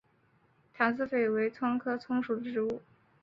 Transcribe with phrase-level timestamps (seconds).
[0.73, 2.81] 坛丝韭为葱科葱属的植物。